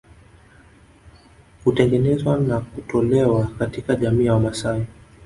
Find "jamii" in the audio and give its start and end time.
3.95-4.25